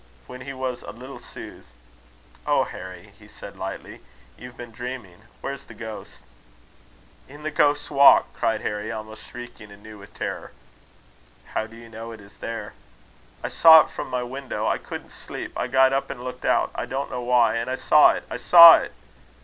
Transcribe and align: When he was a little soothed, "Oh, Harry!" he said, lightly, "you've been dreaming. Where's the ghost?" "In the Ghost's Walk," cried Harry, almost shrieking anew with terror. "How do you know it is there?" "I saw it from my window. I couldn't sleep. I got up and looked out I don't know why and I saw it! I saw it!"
When 0.25 0.41
he 0.41 0.51
was 0.51 0.81
a 0.81 0.89
little 0.89 1.19
soothed, 1.19 1.69
"Oh, 2.47 2.63
Harry!" 2.63 3.13
he 3.19 3.27
said, 3.27 3.55
lightly, 3.55 3.99
"you've 4.35 4.57
been 4.57 4.71
dreaming. 4.71 5.21
Where's 5.41 5.65
the 5.65 5.75
ghost?" 5.75 6.21
"In 7.27 7.43
the 7.43 7.51
Ghost's 7.51 7.91
Walk," 7.91 8.33
cried 8.33 8.61
Harry, 8.61 8.91
almost 8.91 9.23
shrieking 9.27 9.69
anew 9.71 9.99
with 9.99 10.15
terror. 10.17 10.53
"How 11.53 11.67
do 11.67 11.75
you 11.75 11.87
know 11.87 12.11
it 12.13 12.19
is 12.19 12.37
there?" 12.37 12.73
"I 13.43 13.49
saw 13.49 13.81
it 13.81 13.91
from 13.91 14.07
my 14.09 14.23
window. 14.23 14.65
I 14.65 14.79
couldn't 14.79 15.11
sleep. 15.11 15.53
I 15.55 15.67
got 15.67 15.93
up 15.93 16.09
and 16.09 16.23
looked 16.23 16.45
out 16.45 16.71
I 16.73 16.87
don't 16.87 17.11
know 17.11 17.21
why 17.21 17.57
and 17.57 17.69
I 17.69 17.75
saw 17.75 18.09
it! 18.13 18.23
I 18.27 18.37
saw 18.37 18.77
it!" 18.79 18.93